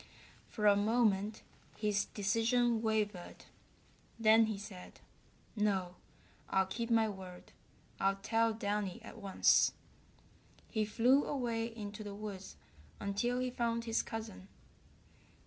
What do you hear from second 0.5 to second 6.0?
a moment his decision wavered. Then he said: "No,